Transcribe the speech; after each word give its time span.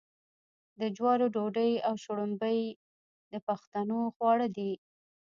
د 0.79 0.81
جوارو 0.95 1.27
ډوډۍ 1.35 1.71
او 1.87 1.93
شړومبې 2.03 2.57
د 3.31 3.33
پښتنو 3.47 3.99
خواړه 4.15 4.47
دي. 4.57 4.71